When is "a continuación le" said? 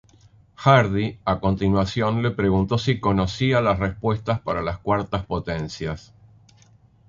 1.25-2.31